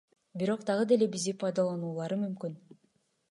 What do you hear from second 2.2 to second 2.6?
мүмкүн.